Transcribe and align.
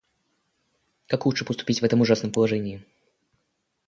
Как 1.05 1.27
лучше 1.27 1.45
поступить 1.45 1.81
в 1.83 1.85
этом 1.85 2.01
ужасном 2.01 2.31
положении? 2.31 2.83